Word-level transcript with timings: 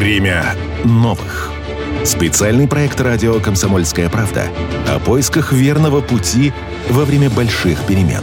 Время 0.00 0.54
новых. 0.82 1.52
Специальный 2.06 2.66
проект 2.66 2.98
радио 3.02 3.38
«Комсомольская 3.38 4.08
правда» 4.08 4.46
о 4.88 4.98
поисках 4.98 5.52
верного 5.52 6.00
пути 6.00 6.54
во 6.88 7.04
время 7.04 7.28
больших 7.28 7.84
перемен. 7.84 8.22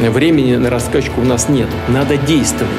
Времени 0.00 0.56
на 0.56 0.70
раскачку 0.70 1.20
у 1.20 1.24
нас 1.24 1.50
нет. 1.50 1.68
Надо 1.88 2.16
действовать. 2.16 2.72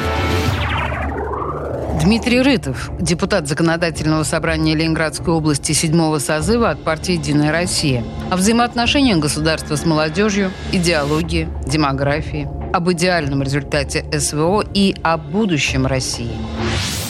Дмитрий 2.02 2.42
Рытов, 2.42 2.90
депутат 2.98 3.46
Законодательного 3.46 4.24
собрания 4.24 4.74
Ленинградской 4.74 5.32
области 5.32 5.70
седьмого 5.70 6.18
созыва 6.18 6.70
от 6.70 6.82
партии 6.82 7.12
«Единая 7.12 7.52
Россия». 7.52 8.02
О 8.32 8.36
взаимоотношениях 8.36 9.20
государства 9.20 9.76
с 9.76 9.86
молодежью, 9.86 10.50
идеологии, 10.72 11.48
демографии, 11.64 12.48
об 12.72 12.90
идеальном 12.90 13.44
результате 13.44 14.04
СВО 14.18 14.64
и 14.74 14.96
о 15.04 15.16
будущем 15.16 15.86
России. 15.86 16.32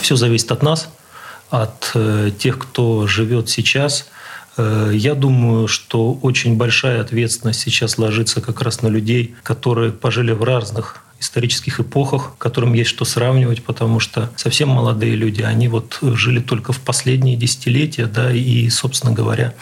Все 0.03 0.15
зависит 0.15 0.53
от 0.53 0.63
нас, 0.63 0.91
от 1.51 1.93
э, 1.95 2.31
тех, 2.39 2.59
кто 2.59 3.07
живет 3.07 3.49
сейчас. 3.49 4.09
Э, 4.57 4.91
я 4.93 5.15
думаю, 5.15 5.69
что 5.69 6.13
очень 6.23 6.57
большая 6.57 7.01
ответственность 7.01 7.61
сейчас 7.61 7.99
ложится 7.99 8.41
как 8.41 8.63
раз 8.63 8.83
на 8.83 8.89
людей, 8.89 9.35
которые 9.43 9.93
пожили 9.93 10.33
в 10.33 10.43
разных 10.43 11.03
исторических 11.19 11.81
эпохах, 11.81 12.35
которым 12.39 12.75
есть 12.75 12.91
что 12.91 13.05
сравнивать, 13.05 13.63
потому 13.63 14.01
что 14.01 14.31
совсем 14.37 14.69
молодые 14.69 15.17
люди, 15.17 15.43
они 15.43 15.69
вот 15.69 15.99
жили 16.03 16.41
только 16.41 16.73
в 16.73 16.81
последние 16.81 17.37
десятилетия, 17.37 18.07
да, 18.07 18.31
и, 18.33 18.69
собственно 18.69 19.13
говоря, 19.13 19.55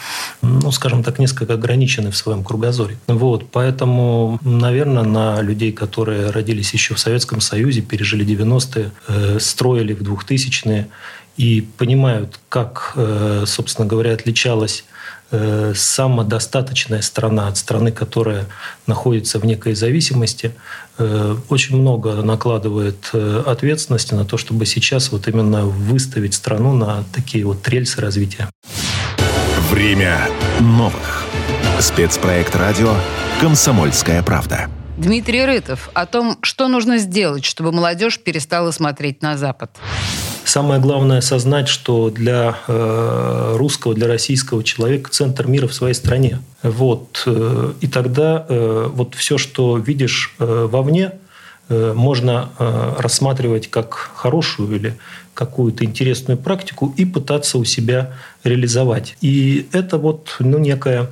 ну, 0.42 0.72
скажем 0.72 1.04
так, 1.04 1.18
несколько 1.18 1.54
ограничены 1.54 2.10
в 2.10 2.16
своем 2.16 2.42
кругозоре. 2.42 2.98
Вот, 3.06 3.50
поэтому, 3.52 4.40
наверное, 4.42 5.04
на 5.04 5.40
людей, 5.42 5.72
которые 5.72 6.30
родились 6.30 6.72
еще 6.72 6.94
в 6.94 6.98
Советском 6.98 7.40
Союзе, 7.40 7.82
пережили 7.82 8.26
90-е, 8.26 8.90
э, 9.08 9.38
строили 9.38 9.92
в 9.94 10.02
2000-е 10.02 10.88
и 11.36 11.60
понимают, 11.60 12.38
как, 12.48 12.92
э, 12.96 13.44
собственно 13.46 13.86
говоря, 13.86 14.12
отличалась 14.12 14.84
Э, 15.36 15.72
самодостаточная 15.74 17.02
страна 17.02 17.48
от 17.48 17.56
страны, 17.56 17.90
которая 17.90 18.46
находится 18.86 19.40
в 19.40 19.44
некой 19.44 19.74
зависимости, 19.74 20.54
э, 20.98 21.36
очень 21.48 21.76
много 21.76 22.22
накладывает 22.22 23.10
ответственности 23.12 24.14
на 24.14 24.24
то, 24.24 24.36
чтобы 24.36 24.64
сейчас 24.64 25.10
вот 25.10 25.26
именно 25.26 25.64
выставить 25.64 26.34
страну 26.34 26.74
на 26.74 27.04
такие 27.12 27.44
вот 27.44 27.66
рельсы 27.68 28.00
развития. 28.00 28.48
Время 29.70 30.28
новых. 30.60 31.24
Спецпроект 31.80 32.54
радио 32.54 32.94
«Комсомольская 33.40 34.22
правда». 34.22 34.70
Дмитрий 34.98 35.44
Рытов 35.44 35.90
о 35.94 36.06
том, 36.06 36.38
что 36.42 36.68
нужно 36.68 36.98
сделать, 36.98 37.44
чтобы 37.44 37.72
молодежь 37.72 38.20
перестала 38.20 38.70
смотреть 38.70 39.22
на 39.22 39.36
Запад. 39.36 39.76
Самое 40.44 40.78
главное 40.78 41.18
осознать, 41.18 41.68
что 41.68 42.10
для 42.10 42.58
э, 42.68 43.54
русского, 43.56 43.94
для 43.94 44.06
российского 44.06 44.62
человека 44.62 45.10
центр 45.10 45.46
мира 45.46 45.66
в 45.66 45.74
своей 45.74 45.94
стране. 45.94 46.40
Вот. 46.62 47.22
Э, 47.26 47.72
и 47.80 47.86
тогда 47.86 48.44
э, 48.48 48.90
вот 48.92 49.14
все, 49.14 49.38
что 49.38 49.78
видишь 49.78 50.34
вовне, 50.38 51.12
можно 51.70 52.50
рассматривать 52.98 53.70
как 53.70 53.94
хорошую 54.14 54.76
или 54.76 54.98
какую-то 55.34 55.84
интересную 55.84 56.38
практику 56.38 56.94
и 56.96 57.04
пытаться 57.04 57.58
у 57.58 57.64
себя 57.64 58.12
реализовать. 58.44 59.16
И 59.20 59.68
это 59.72 59.98
вот 59.98 60.36
ну, 60.38 60.58
некое 60.58 61.10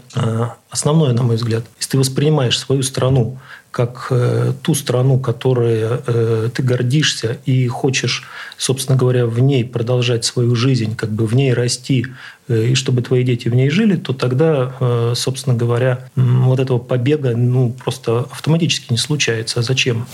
основное, 0.70 1.12
на 1.12 1.22
мой 1.22 1.36
взгляд. 1.36 1.64
Если 1.78 1.92
ты 1.92 1.98
воспринимаешь 1.98 2.58
свою 2.58 2.82
страну 2.82 3.38
как 3.72 4.08
э, 4.10 4.52
ту 4.62 4.74
страну, 4.74 5.18
которой 5.18 5.80
э, 5.80 6.50
ты 6.54 6.62
гордишься 6.62 7.38
и 7.46 7.66
хочешь, 7.66 8.24
собственно 8.58 8.98
говоря, 8.98 9.26
в 9.26 9.40
ней 9.40 9.64
продолжать 9.64 10.26
свою 10.26 10.54
жизнь, 10.54 10.94
как 10.94 11.10
бы 11.10 11.26
в 11.26 11.34
ней 11.34 11.54
расти, 11.54 12.06
э, 12.48 12.66
и 12.66 12.74
чтобы 12.74 13.00
твои 13.00 13.24
дети 13.24 13.48
в 13.48 13.54
ней 13.54 13.70
жили, 13.70 13.96
то 13.96 14.12
тогда, 14.12 14.74
э, 14.78 15.14
собственно 15.16 15.56
говоря, 15.56 16.06
вот 16.14 16.60
этого 16.60 16.78
побега 16.78 17.34
ну, 17.34 17.74
просто 17.82 18.26
автоматически 18.30 18.92
не 18.92 18.98
случается. 18.98 19.60
А 19.60 19.62
зачем? 19.62 20.06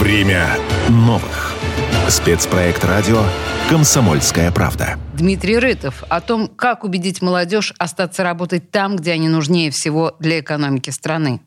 Время 0.00 0.58
новых. 0.88 1.57
Спецпроект 2.08 2.86
радио 2.86 3.22
«Комсомольская 3.68 4.50
правда». 4.50 4.98
Дмитрий 5.12 5.58
Рытов 5.58 6.04
о 6.08 6.22
том, 6.22 6.48
как 6.48 6.82
убедить 6.82 7.20
молодежь 7.20 7.74
остаться 7.76 8.22
работать 8.22 8.70
там, 8.70 8.96
где 8.96 9.12
они 9.12 9.28
нужнее 9.28 9.70
всего 9.70 10.16
для 10.18 10.40
экономики 10.40 10.88
страны. 10.88 11.42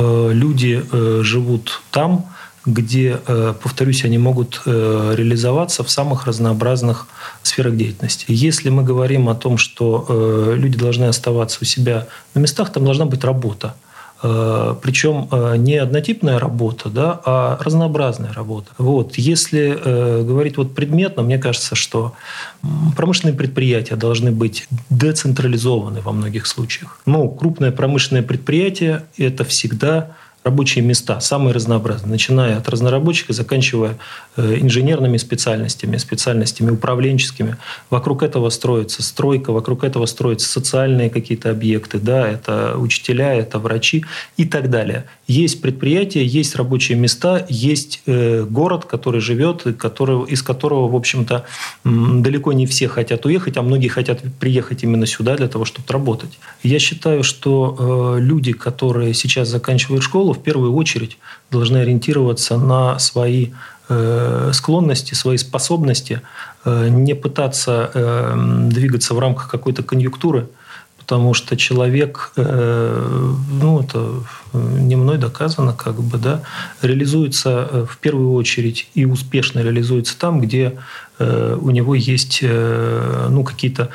Э, 0.00 0.30
люди 0.32 0.84
э, 0.90 1.20
живут 1.22 1.82
там, 1.92 2.26
где, 2.66 3.20
э, 3.24 3.54
повторюсь, 3.62 4.04
они 4.04 4.18
могут 4.18 4.60
реализоваться 4.66 5.84
в 5.84 5.90
самых 5.90 6.26
разнообразных 6.26 7.06
сферах 7.44 7.76
деятельности. 7.76 8.24
Если 8.26 8.70
мы 8.70 8.82
говорим 8.82 9.28
о 9.28 9.36
том, 9.36 9.56
что 9.56 10.52
люди 10.56 10.76
должны 10.76 11.04
оставаться 11.04 11.58
у 11.62 11.64
себя 11.64 12.08
на 12.34 12.40
местах, 12.40 12.72
там 12.72 12.84
должна 12.84 13.04
быть 13.04 13.22
работа. 13.22 13.76
Э, 14.22 14.74
Причем 14.82 15.28
э, 15.30 15.56
не 15.56 15.76
однотипная 15.76 16.38
работа, 16.38 16.88
да, 16.90 17.20
а 17.24 17.58
разнообразная 17.60 18.32
работа. 18.32 18.70
Вот. 18.78 19.16
Если 19.16 19.76
э, 19.76 20.22
говорить 20.22 20.56
вот 20.56 20.74
предметно, 20.74 21.22
мне 21.22 21.38
кажется, 21.38 21.74
что 21.74 22.12
промышленные 22.96 23.34
предприятия 23.34 23.96
должны 23.96 24.30
быть 24.30 24.66
децентрализованы 24.90 26.00
во 26.00 26.12
многих 26.12 26.46
случаях. 26.46 27.00
Ну, 27.06 27.28
крупное 27.30 27.70
промышленное 27.72 28.22
предприятие– 28.22 29.04
это 29.16 29.44
всегда 29.44 30.16
рабочие 30.42 30.82
места, 30.82 31.20
самые 31.20 31.52
разнообразные, 31.52 32.12
начиная 32.12 32.56
от 32.56 32.68
разнорабочих 32.68 33.28
и 33.28 33.32
заканчивая 33.34 33.98
э, 34.36 34.56
инженерными 34.60 35.18
специальностями, 35.18 35.98
специальностями 35.98 36.70
управленческими. 36.70 37.56
Вокруг 37.90 38.22
этого 38.22 38.48
строится 38.48 39.02
стройка, 39.02 39.52
вокруг 39.52 39.84
этого 39.84 40.06
строятся 40.06 40.48
социальные 40.48 41.10
какие-то 41.10 41.50
объекты, 41.50 41.98
да, 41.98 42.26
это 42.26 42.74
учителя, 42.78 43.34
это 43.34 43.58
врачи 43.58 44.04
и 44.38 44.46
так 44.46 44.70
далее. 44.70 45.04
Есть 45.26 45.60
предприятия, 45.60 46.24
есть 46.24 46.56
рабочие 46.56 46.96
места, 46.96 47.44
есть 47.50 48.02
э, 48.06 48.44
город, 48.48 48.86
который 48.86 49.20
живет, 49.20 49.64
который, 49.78 50.24
из 50.24 50.42
которого, 50.42 50.88
в 50.88 50.96
общем-то, 50.96 51.44
далеко 51.84 52.54
не 52.54 52.66
все 52.66 52.88
хотят 52.88 53.26
уехать, 53.26 53.58
а 53.58 53.62
многие 53.62 53.88
хотят 53.88 54.20
приехать 54.40 54.84
именно 54.84 55.06
сюда 55.06 55.36
для 55.36 55.48
того, 55.48 55.66
чтобы 55.66 55.86
работать. 55.90 56.38
Я 56.62 56.78
считаю, 56.78 57.24
что 57.24 58.16
э, 58.16 58.20
люди, 58.20 58.52
которые 58.52 59.12
сейчас 59.12 59.48
заканчивают 59.48 60.02
школу, 60.02 60.29
школу 60.30 60.34
в 60.34 60.42
первую 60.42 60.74
очередь 60.74 61.18
должны 61.50 61.78
ориентироваться 61.78 62.58
на 62.58 62.98
свои 62.98 63.48
э, 63.88 64.52
склонности, 64.52 65.14
свои 65.14 65.36
способности, 65.36 66.20
э, 66.64 66.88
не 66.90 67.14
пытаться 67.14 67.90
э, 67.94 68.68
двигаться 68.70 69.14
в 69.14 69.18
рамках 69.18 69.48
какой-то 69.50 69.82
конъюнктуры, 69.82 70.46
потому 70.98 71.34
что 71.34 71.56
человек, 71.56 72.32
ну 72.36 73.80
это 73.80 73.98
не 74.54 74.96
мной 74.96 75.18
доказано, 75.18 75.72
как 75.72 75.94
бы, 75.94 76.18
да, 76.18 76.40
реализуется 76.82 77.86
в 77.88 77.96
первую 77.98 78.32
очередь 78.34 78.88
и 78.94 79.06
успешно 79.06 79.62
реализуется 79.62 80.14
там, 80.18 80.40
где 80.40 80.72
у 81.18 81.70
него 81.70 81.96
есть 81.96 82.42
ну, 82.42 83.44
какие-то 83.44 83.88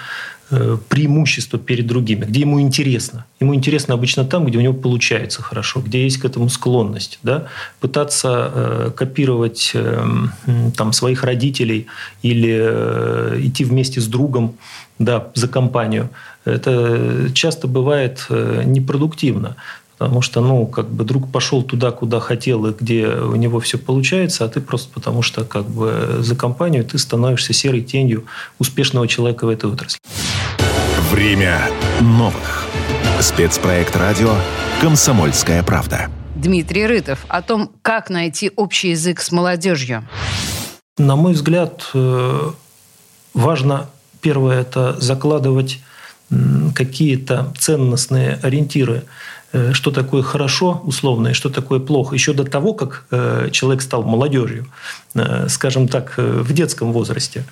преимущество 0.89 1.57
перед 1.57 1.87
другими, 1.87 2.25
где 2.25 2.41
ему 2.41 2.61
интересно. 2.61 3.25
Ему 3.39 3.55
интересно 3.55 3.95
обычно 3.95 4.25
там, 4.25 4.45
где 4.45 4.57
у 4.57 4.61
него 4.61 4.73
получается 4.73 5.41
хорошо, 5.41 5.81
где 5.81 6.03
есть 6.03 6.17
к 6.17 6.25
этому 6.25 6.49
склонность. 6.49 7.19
Да? 7.23 7.47
Пытаться 7.79 8.51
э, 8.53 8.91
копировать 8.95 9.71
э, 9.73 10.05
там, 10.77 10.93
своих 10.93 11.23
родителей 11.23 11.87
или 12.21 12.57
э, 12.61 13.39
идти 13.41 13.63
вместе 13.63 14.01
с 14.01 14.05
другом 14.07 14.55
да, 14.99 15.27
за 15.33 15.47
компанию, 15.47 16.09
это 16.45 17.29
часто 17.33 17.67
бывает 17.67 18.25
э, 18.29 18.63
непродуктивно. 18.65 19.55
Потому 19.97 20.21
что, 20.21 20.41
ну, 20.41 20.67
как 20.67 20.89
бы 20.89 21.05
друг 21.05 21.31
пошел 21.31 21.63
туда, 21.63 21.91
куда 21.91 22.19
хотел, 22.19 22.65
и 22.65 22.73
где 22.77 23.07
у 23.07 23.35
него 23.35 23.61
все 23.61 23.77
получается, 23.77 24.43
а 24.43 24.49
ты 24.49 24.59
просто 24.59 24.93
потому 24.93 25.21
что, 25.21 25.45
как 25.45 25.69
бы, 25.69 26.17
за 26.19 26.35
компанию 26.35 26.83
ты 26.83 26.97
становишься 26.97 27.53
серой 27.53 27.81
тенью 27.81 28.25
успешного 28.59 29.07
человека 29.07 29.45
в 29.45 29.49
этой 29.49 29.71
отрасли. 29.71 29.97
Время 31.11 31.61
новых. 32.01 32.65
Спецпроект 33.19 33.95
радио 33.95 34.33
«Комсомольская 34.81 35.61
правда». 35.61 36.09
Дмитрий 36.35 36.87
Рытов 36.87 37.25
о 37.27 37.43
том, 37.43 37.71
как 37.83 38.09
найти 38.09 38.51
общий 38.55 38.89
язык 38.89 39.21
с 39.21 39.31
молодежью. 39.31 40.03
На 40.97 41.15
мой 41.15 41.33
взгляд, 41.33 41.91
э, 41.93 42.51
важно, 43.35 43.89
первое, 44.21 44.61
это 44.61 44.99
закладывать 44.99 45.79
какие-то 46.73 47.53
ценностные 47.59 48.39
ориентиры 48.41 49.03
что 49.73 49.91
такое 49.91 50.21
хорошо 50.21 50.81
условно 50.83 51.29
и 51.29 51.33
что 51.33 51.49
такое 51.49 51.79
плохо, 51.79 52.15
еще 52.15 52.33
до 52.33 52.43
того, 52.43 52.73
как 52.73 53.05
э, 53.11 53.49
человек 53.51 53.81
стал 53.81 54.03
молодежью, 54.03 54.65
э, 55.13 55.47
скажем 55.49 55.87
так, 55.87 56.15
в 56.17 56.53
детском 56.53 56.91
возрасте. 56.91 57.45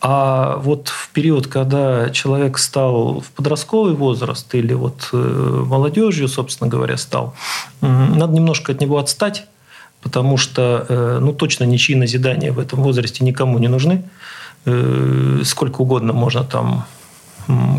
А 0.00 0.56
вот 0.56 0.88
в 0.88 1.10
период, 1.10 1.46
когда 1.46 2.10
человек 2.10 2.58
стал 2.58 3.20
в 3.20 3.30
подростковый 3.30 3.94
возраст 3.94 4.54
или 4.54 4.74
вот 4.74 5.08
молодежью, 5.12 6.28
собственно 6.28 6.68
говоря, 6.68 6.96
стал, 6.96 7.34
надо 7.80 8.32
немножко 8.32 8.72
от 8.72 8.80
него 8.80 8.98
отстать, 8.98 9.46
потому 10.02 10.36
что 10.36 11.18
ну, 11.20 11.32
точно 11.32 11.64
ничьи 11.64 11.96
назидания 11.96 12.52
в 12.52 12.58
этом 12.58 12.82
возрасте 12.82 13.24
никому 13.24 13.58
не 13.58 13.68
нужны. 13.68 14.04
сколько 15.44 15.80
угодно 15.80 16.12
можно 16.12 16.44
там 16.44 16.84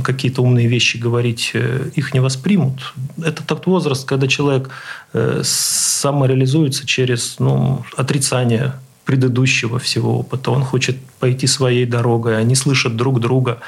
какие-то 0.03 0.41
умные 0.41 0.67
вещи 0.67 0.97
говорить, 0.97 1.51
э, 1.53 1.89
их 1.95 2.13
не 2.13 2.19
воспримут. 2.19 2.94
Это 3.23 3.44
тот 3.44 3.65
возраст, 3.65 4.07
когда 4.07 4.27
человек 4.27 4.69
э, 5.13 5.41
самореализуется 5.44 6.85
через 6.85 7.39
ну, 7.39 7.83
отрицание 7.97 8.73
предыдущего 9.06 9.77
всего 9.77 10.19
опыта. 10.19 10.51
Он 10.51 10.63
хочет 10.63 10.97
пойти 11.19 11.47
своей 11.47 11.85
дорогой, 11.85 12.39
они 12.39 12.56
слышат 12.56 12.95
друг 12.95 13.19
друга. 13.19 13.59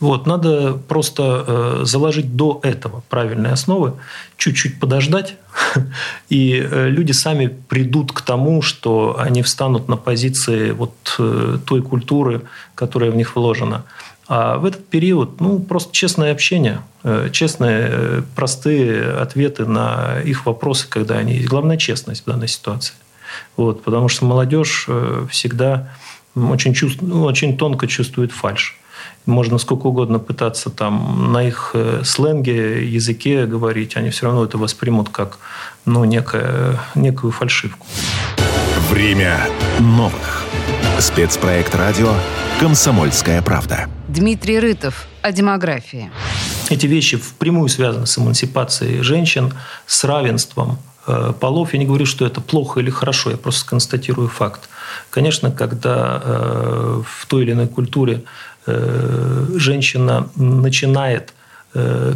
Вот, 0.00 0.26
надо 0.26 0.72
просто 0.88 1.44
э, 1.46 1.80
заложить 1.84 2.36
до 2.36 2.60
этого 2.62 3.02
правильные 3.10 3.52
основы, 3.52 3.92
чуть-чуть 4.38 4.80
подождать, 4.80 5.36
и 6.30 6.66
люди 6.70 7.12
сами 7.12 7.46
придут 7.68 8.12
к 8.12 8.22
тому, 8.22 8.62
что 8.62 9.16
они 9.18 9.42
встанут 9.42 9.88
на 9.88 9.96
позиции 9.96 10.72
вот 10.72 10.94
той 11.66 11.82
культуры, 11.82 12.42
которая 12.74 13.10
в 13.10 13.16
них 13.16 13.36
вложена. 13.36 13.84
А 14.28 14.58
в 14.58 14.64
этот 14.64 14.88
период, 14.88 15.40
ну, 15.40 15.60
просто 15.60 15.92
честное 15.92 16.32
общение, 16.32 16.82
э, 17.04 17.28
честные, 17.30 17.88
э, 17.90 18.22
простые 18.34 19.12
ответы 19.12 19.66
на 19.66 20.20
их 20.24 20.46
вопросы, 20.46 20.88
когда 20.88 21.16
они 21.16 21.34
есть. 21.34 21.48
Главное, 21.48 21.76
честность 21.76 22.22
в 22.22 22.26
данной 22.26 22.48
ситуации. 22.48 22.94
Вот, 23.56 23.84
потому 23.84 24.08
что 24.08 24.24
молодежь 24.24 24.86
э, 24.88 25.26
всегда 25.30 25.92
очень, 26.34 26.74
чувств, 26.74 26.98
ну, 27.02 27.22
очень 27.22 27.56
тонко 27.56 27.86
чувствует 27.86 28.32
фальш. 28.32 28.78
Можно 29.26 29.58
сколько 29.58 29.86
угодно 29.86 30.18
пытаться 30.18 30.70
там 30.70 31.32
на 31.32 31.42
их 31.42 31.74
сленге, 32.04 32.86
языке 32.86 33.46
говорить, 33.46 33.96
они 33.96 34.10
все 34.10 34.26
равно 34.26 34.44
это 34.44 34.58
воспримут 34.58 35.08
как 35.08 35.38
ну, 35.84 36.04
некое, 36.04 36.78
некую 36.94 37.32
фальшивку. 37.32 37.86
Время 38.90 39.48
новых. 39.80 40.46
Спецпроект 40.98 41.74
радио 41.74 42.14
«Комсомольская 42.58 43.42
правда». 43.42 43.86
Дмитрий 44.08 44.58
Рытов 44.58 45.06
о 45.20 45.30
демографии. 45.30 46.10
Эти 46.70 46.86
вещи 46.86 47.18
впрямую 47.18 47.68
связаны 47.68 48.06
с 48.06 48.16
эмансипацией 48.16 49.02
женщин, 49.02 49.52
с 49.86 50.04
равенством 50.04 50.78
э, 51.06 51.34
полов. 51.38 51.74
Я 51.74 51.80
не 51.80 51.84
говорю, 51.84 52.06
что 52.06 52.24
это 52.24 52.40
плохо 52.40 52.80
или 52.80 52.88
хорошо, 52.88 53.30
я 53.30 53.36
просто 53.36 53.68
констатирую 53.68 54.28
факт. 54.28 54.70
Конечно, 55.10 55.50
когда 55.50 56.22
э, 56.24 57.02
в 57.06 57.26
той 57.26 57.42
или 57.42 57.52
иной 57.52 57.68
культуре 57.68 58.22
э, 58.66 59.48
женщина 59.54 60.30
начинает 60.34 61.34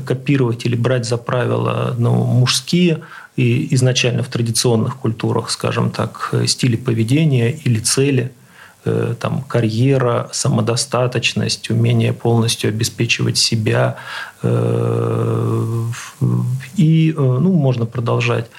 копировать 0.06 0.64
или 0.64 0.74
брать 0.74 1.04
за 1.04 1.18
правило 1.18 1.94
ну, 1.98 2.24
мужские 2.24 3.02
и 3.36 3.74
изначально 3.74 4.22
в 4.22 4.28
традиционных 4.28 4.96
культурах, 4.96 5.50
скажем 5.50 5.90
так, 5.90 6.32
стили 6.46 6.76
поведения 6.76 7.50
или 7.50 7.78
цели– 7.78 8.32
там, 8.84 9.42
карьера, 9.42 10.28
самодостаточность, 10.32 11.70
умение 11.70 12.12
полностью 12.12 12.68
обеспечивать 12.68 13.38
себя. 13.38 13.96
Э, 14.42 15.84
и 16.76 17.10
э, 17.10 17.20
ну, 17.20 17.52
можно 17.52 17.86
продолжать. 17.86 18.50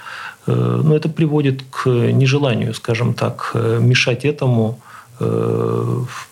Но 0.47 0.95
это 0.95 1.07
приводит 1.07 1.61
к 1.69 1.87
нежеланию, 1.87 2.73
скажем 2.73 3.13
так, 3.13 3.51
мешать 3.53 4.25
этому 4.25 4.79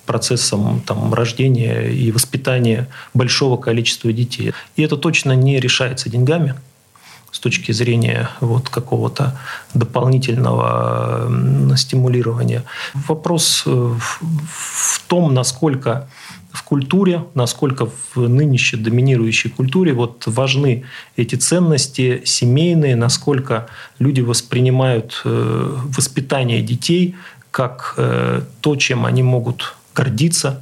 процессам 0.08 0.82
там, 0.84 1.14
рождения 1.14 1.92
и 1.92 2.12
воспитания 2.12 2.88
большого 3.14 3.56
количества 3.58 4.12
детей. 4.12 4.54
И 4.78 4.82
это 4.82 4.98
точно 4.98 5.34
не 5.34 5.60
решается 5.60 6.10
деньгами– 6.10 6.56
с 7.32 7.40
точки 7.40 7.72
зрения 7.72 8.30
вот 8.40 8.70
какого-то 8.70 9.40
дополнительного 9.74 11.30
стимулирования. 11.78 12.64
Вопрос 12.94 13.64
э, 13.66 13.70
в 13.70 15.02
том, 15.08 15.34
насколько 15.34 16.10
в 16.52 16.64
культуре, 16.64 17.26
насколько 17.36 17.86
в 17.86 18.28
нынешней 18.28 18.80
доминирующей 18.80 19.50
культуре 19.50 19.94
вот 19.94 20.24
важны 20.26 20.84
эти 21.16 21.36
ценности 21.36 22.24
семейные, 22.26 22.96
насколько 22.96 23.68
люди 24.00 24.22
воспринимают 24.22 25.22
э, 25.26 25.78
воспитание 25.86 26.62
детей 26.62 27.16
как 27.52 27.96
э, 27.98 28.42
то, 28.62 28.76
чем 28.76 29.06
они 29.06 29.24
могут 29.24 29.76
гордиться, 29.96 30.62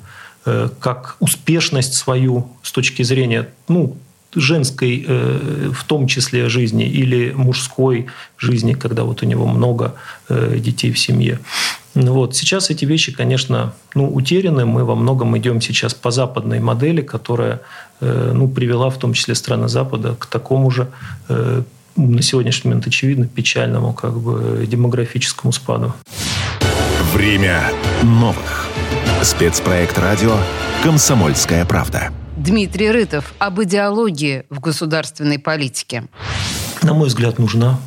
как 0.79 1.17
успешность 1.19 1.95
свою 1.95 2.47
с 2.63 2.71
точки 2.71 3.03
зрения 3.03 3.49
ну, 3.67 3.97
женской 4.39 5.05
э, 5.07 5.71
в 5.73 5.83
том 5.83 6.07
числе 6.07 6.49
жизни 6.49 6.85
или 6.85 7.31
мужской 7.31 8.07
жизни, 8.37 8.73
когда 8.73 9.03
вот 9.03 9.23
у 9.23 9.25
него 9.25 9.47
много 9.47 9.95
э, 10.29 10.57
детей 10.59 10.91
в 10.91 10.99
семье. 10.99 11.39
Вот. 11.95 12.35
Сейчас 12.35 12.69
эти 12.69 12.85
вещи, 12.85 13.11
конечно, 13.11 13.73
ну, 13.95 14.13
утеряны. 14.13 14.65
Мы 14.65 14.85
во 14.85 14.95
многом 14.95 15.37
идем 15.37 15.61
сейчас 15.61 15.93
по 15.93 16.11
западной 16.11 16.59
модели, 16.59 17.01
которая 17.01 17.61
э, 18.01 18.31
ну, 18.33 18.47
привела 18.47 18.89
в 18.89 18.97
том 18.97 19.13
числе 19.13 19.35
страны 19.35 19.67
Запада 19.67 20.15
к 20.17 20.25
такому 20.27 20.71
же 20.71 20.87
на 21.97 22.21
сегодняшний 22.21 22.69
момент 22.69 22.87
очевидно 22.87 23.27
печальному 23.27 23.91
как 23.91 24.19
бы 24.19 24.65
демографическому 24.67 25.51
спаду. 25.51 25.93
Время 27.13 27.71
новых. 28.03 28.67
Спецпроект 29.23 29.97
радио 29.97 30.37
«Комсомольская 30.83 31.65
правда». 31.65 32.11
Дмитрий 32.37 32.91
Рытов 32.91 33.33
об 33.39 33.61
идеологии 33.63 34.43
в 34.51 34.59
государственной 34.59 35.39
политике. 35.39 36.03
На 36.83 36.93
мой 36.93 37.07
взгляд, 37.07 37.39
нужна. 37.39 37.79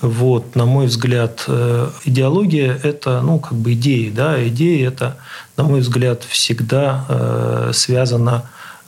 Вот, 0.00 0.54
на 0.54 0.66
мой 0.66 0.86
взгляд, 0.86 1.44
э, 1.48 1.90
идеология– 2.04 2.78
это, 2.82 3.22
ну, 3.22 3.40
как 3.40 3.54
бы 3.54 3.72
идеи, 3.72 4.10
да, 4.10 4.46
идеи– 4.46 4.86
это, 4.86 5.16
на 5.56 5.64
мой 5.64 5.80
взгляд, 5.80 6.22
всегда 6.22 7.06
э, 7.08 7.70
связано 7.74 8.44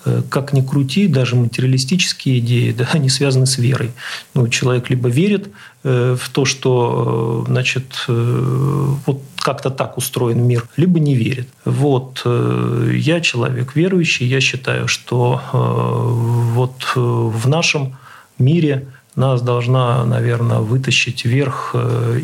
Э, 0.08 0.22
как 0.28 0.52
ни 0.52 0.62
крути, 0.62 1.08
даже 1.08 1.36
материалистические 1.36 2.38
идеи, 2.38 2.72
да, 2.72 2.88
они 2.92 3.08
связаны 3.08 3.46
с 3.46 3.58
верой. 3.58 3.90
Ну, 4.34 4.48
человек 4.48 4.90
либо 4.90 5.08
верит 5.08 5.48
э, 5.84 6.16
в 6.18 6.28
то, 6.30 6.44
что 6.44 7.44
значит, 7.48 8.04
вот 8.06 9.22
как-то 9.48 9.70
так 9.70 9.96
устроен 9.96 10.46
мир, 10.46 10.68
либо 10.76 11.00
не 11.00 11.14
верит. 11.14 11.48
Вот 11.64 12.22
я 12.26 13.20
человек 13.22 13.74
верующий, 13.74 14.26
я 14.26 14.40
считаю, 14.40 14.88
что 14.88 15.40
вот 15.52 16.92
в 16.94 17.48
нашем 17.48 17.96
мире 18.38 18.88
нас 19.16 19.40
должна, 19.40 20.04
наверное, 20.04 20.58
вытащить 20.58 21.24
вверх 21.24 21.74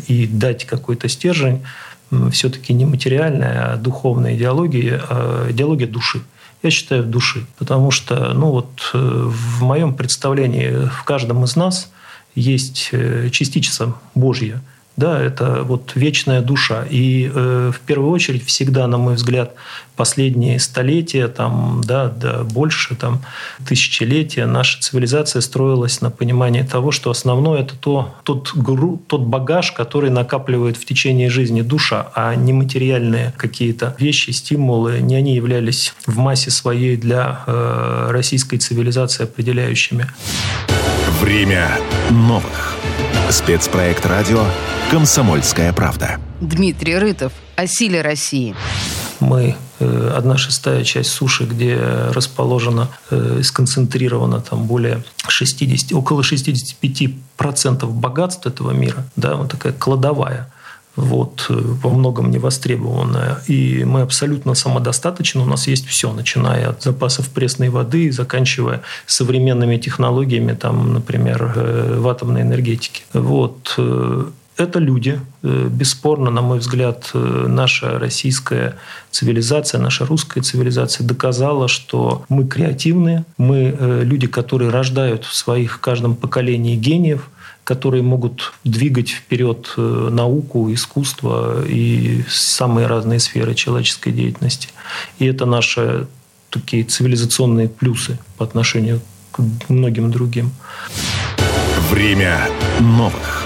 и 0.07 0.27
дать 0.27 0.65
какой-то 0.65 1.09
стержень 1.09 1.63
все-таки 2.31 2.73
не 2.73 2.85
материальная, 2.85 3.73
а 3.73 3.77
духовная 3.77 4.35
идеология, 4.35 5.01
а 5.09 5.47
идеология 5.49 5.87
души 5.87 6.21
я 6.61 6.71
считаю, 6.71 7.03
души. 7.03 7.45
Потому 7.57 7.91
что, 7.91 8.33
ну 8.33 8.51
вот 8.51 8.91
э, 8.93 8.97
в 8.97 9.63
моем 9.63 9.93
представлении 9.93 10.87
в 10.87 11.03
каждом 11.03 11.43
из 11.43 11.55
нас 11.55 11.91
есть 12.33 12.89
э, 12.91 13.29
частица 13.31 13.93
Божья– 14.13 14.61
да, 14.97 15.21
это 15.21 15.63
вот 15.63 15.91
вечная 15.95 16.41
душа. 16.41 16.85
И 16.89 17.29
э, 17.33 17.71
в 17.73 17.79
первую 17.81 18.11
очередь 18.11 18.45
всегда, 18.45 18.87
на 18.87 18.97
мой 18.97 19.15
взгляд, 19.15 19.53
последние 19.95 20.59
столетия, 20.59 21.27
там, 21.27 21.81
да, 21.83 22.07
да, 22.07 22.43
больше 22.43 22.95
там, 22.95 23.21
тысячелетия 23.67 24.45
наша 24.45 24.79
цивилизация 24.81 25.41
строилась 25.41 26.01
на 26.01 26.11
понимании 26.11 26.61
того, 26.61 26.91
что 26.91 27.09
основное 27.09 27.61
это 27.61 27.75
то, 27.75 28.15
тот, 28.23 28.53
гру, 28.55 29.01
тот 29.07 29.21
багаж, 29.21 29.71
который 29.71 30.09
накапливает 30.09 30.77
в 30.77 30.85
течение 30.85 31.29
жизни 31.29 31.61
душа, 31.61 32.11
а 32.15 32.35
не 32.35 32.53
материальные 32.53 33.33
какие-то 33.37 33.95
вещи, 33.99 34.31
стимулы, 34.31 34.99
не 35.01 35.15
они 35.15 35.35
являлись 35.35 35.93
в 36.05 36.17
массе 36.17 36.51
своей 36.51 36.95
для 36.95 37.41
э, 37.47 38.07
российской 38.11 38.57
цивилизации 38.57 39.23
определяющими. 39.23 40.07
Время 41.21 41.79
новых. 42.11 42.74
Спецпроект 43.31 44.05
радио 44.05 44.45
«Комсомольская 44.91 45.73
правда». 45.73 46.19
Дмитрий 46.41 46.95
Рытов 46.99 47.33
о 47.55 47.65
силе 47.65 48.01
России. 48.03 48.55
Мы 49.19 49.55
э, 49.79 50.13
одна 50.15 50.37
шестая 50.37 50.83
часть 50.83 51.09
суши, 51.09 51.45
где 51.45 51.75
расположена, 52.11 52.89
э, 53.09 53.41
сконцентрирована 53.43 54.41
там 54.41 54.65
более 54.65 55.03
60, 55.27 55.93
около 55.93 56.21
65% 56.21 57.85
богатств 57.87 58.45
этого 58.45 58.71
мира, 58.71 59.07
да, 59.15 59.35
вот 59.35 59.49
такая 59.49 59.73
кладовая 59.73 60.51
вот, 60.95 61.47
э, 61.49 61.53
во 61.53 61.89
многом 61.89 62.31
не 62.31 62.37
востребованная. 62.37 63.41
И 63.47 63.83
мы 63.83 64.01
абсолютно 64.01 64.53
самодостаточны. 64.55 65.41
У 65.41 65.45
нас 65.45 65.67
есть 65.67 65.87
все, 65.87 66.11
начиная 66.13 66.69
от 66.69 66.83
запасов 66.83 67.29
пресной 67.29 67.69
воды, 67.69 68.11
заканчивая 68.11 68.81
современными 69.05 69.77
технологиями, 69.77 70.53
там, 70.53 70.93
например, 70.93 71.53
э, 71.55 71.99
в 71.99 72.07
атомной 72.07 72.41
энергетике. 72.41 73.03
Вот. 73.13 73.75
Э, 73.77 74.25
это 74.57 74.79
люди. 74.79 75.19
Бесспорно, 75.43 76.31
на 76.31 76.41
мой 76.41 76.59
взгляд, 76.59 77.11
наша 77.13 77.99
российская 77.99 78.75
цивилизация, 79.11 79.81
наша 79.81 80.05
русская 80.05 80.41
цивилизация 80.41 81.05
доказала, 81.05 81.67
что 81.67 82.23
мы 82.29 82.47
креативные, 82.47 83.25
мы 83.37 83.75
люди, 84.03 84.27
которые 84.27 84.69
рождают 84.69 85.25
в 85.25 85.35
своих 85.35 85.81
каждом 85.81 86.15
поколении 86.15 86.77
гениев– 86.77 87.29
которые 87.65 88.03
могут 88.03 88.53
двигать 88.63 89.09
вперед 89.09 89.73
э, 89.75 90.09
науку, 90.11 90.71
искусство 90.71 91.65
и 91.65 92.23
самые 92.29 92.87
разные 92.87 93.19
сферы 93.19 93.55
человеческой 93.55 94.13
деятельности. 94.13 94.69
И 95.17 95.25
это 95.25 95.45
наши 95.45 96.07
такие 96.51 96.83
цивилизационные 96.83 97.67
плюсы 97.67 98.17
по 98.37 98.45
отношению 98.45 99.01
к 99.31 99.39
многим 99.67 100.11
другим. 100.11 100.51
Время 101.89 102.47
новых. 102.79 103.43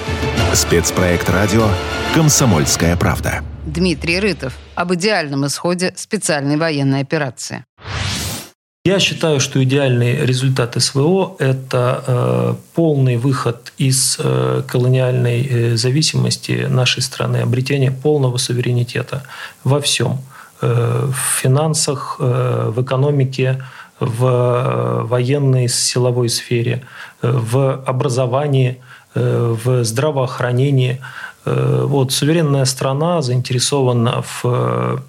Спецпроект 0.54 1.30
радио 1.30 1.68
«Комсомольская 2.14 2.96
правда». 2.98 3.42
Дмитрий 3.66 4.20
Рытов 4.20 4.54
об 4.76 4.94
идеальном 4.96 5.46
исходе 5.46 5.94
специальной 5.96 6.58
военной 6.58 7.02
операции. 7.02 7.64
Я 8.90 9.00
считаю, 9.00 9.40
что 9.40 9.64
идеальный 9.64 10.26
результат 10.26 10.76
СВО– 10.82 11.36
это 11.40 12.04
э, 12.08 12.54
полный 12.74 13.18
выход 13.18 13.72
из 13.78 14.18
э, 14.18 14.64
колониальной 14.68 15.48
э, 15.48 15.78
зависимости 15.78 16.66
нашей 16.68 17.04
страны, 17.04 17.38
обретение 17.38 17.92
полного 17.92 18.38
суверенитета 18.38 19.22
во 19.64 19.80
всем 19.80 20.18
в 20.62 21.16
финансах, 21.42 22.20
в 22.20 22.82
экономике, 22.82 23.64
в 24.00 25.06
военной 25.10 25.70
силовой 25.70 26.30
сфере, 26.30 26.82
в 27.22 27.82
образовании, 27.86 28.78
в 29.16 29.84
здравоохранении. 29.86 31.00
Вот, 31.46 32.12
суверенная 32.12 32.66
страна 32.66 33.22
заинтересована 33.22 34.22
в 34.22 35.02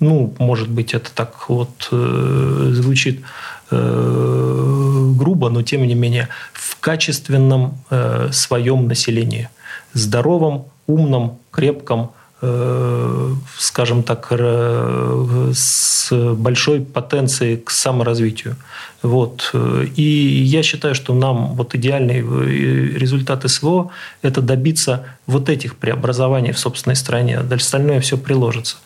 ну, 0.00 0.34
может 0.38 0.68
быть, 0.68 0.94
это 0.94 1.10
так 1.12 1.48
вот 1.48 1.88
э, 1.90 2.70
звучит 2.72 3.22
э, 3.70 5.12
грубо, 5.16 5.50
но 5.50 5.62
тем 5.62 5.86
не 5.86 5.94
менее, 5.94 6.28
в 6.52 6.78
качественном 6.80 7.78
э, 7.90 8.28
своем 8.32 8.86
населении. 8.86 9.48
Здоровом, 9.94 10.66
умном, 10.86 11.38
крепком, 11.50 12.12
э, 12.40 13.34
скажем 13.58 14.02
так, 14.02 14.28
э, 14.30 15.52
с 15.54 16.12
большой 16.34 16.80
потенцией 16.80 17.56
к 17.56 17.70
саморазвитию. 17.70 18.56
Вот. 19.02 19.52
И 19.96 20.02
я 20.02 20.62
считаю, 20.62 20.94
что 20.94 21.14
нам 21.14 21.54
вот 21.54 21.74
идеальный 21.74 22.20
э, 22.20 22.98
результат 22.98 23.48
СВО– 23.50 23.90
это 24.22 24.40
добиться 24.40 25.04
вот 25.26 25.48
этих 25.48 25.76
преобразований 25.76 26.52
в 26.52 26.58
собственной 26.58 26.96
стране. 26.96 27.40
Дальше 27.40 27.66
остальное 27.66 28.00
все 28.00 28.16
приложится. 28.16 28.76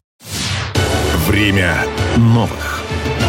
Время 1.28 1.84
новых. 2.16 2.82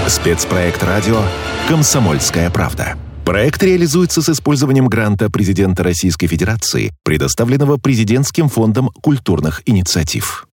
Спецпроект 0.08 0.84
радио 0.84 1.22
«Комсомольская 1.68 2.50
правда». 2.50 2.98
Проект 3.24 3.62
реализуется 3.62 4.22
с 4.22 4.30
использованием 4.30 4.88
гранта 4.88 5.30
президента 5.30 5.84
Российской 5.84 6.28
Федерации, 6.28 6.92
предоставленного 7.04 7.78
Президентским 7.78 8.50
фондом 8.50 8.90
культурных 8.90 9.62
инициатив. 9.66 10.48